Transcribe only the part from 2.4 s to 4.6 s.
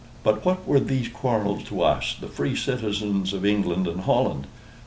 citizens of England and Holland!